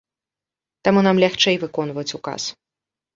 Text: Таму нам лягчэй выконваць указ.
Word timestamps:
Таму 0.87 1.03
нам 1.07 1.19
лягчэй 1.23 1.59
выконваць 1.65 2.07
указ. 2.19 2.41